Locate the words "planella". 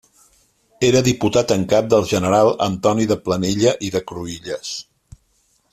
3.27-3.75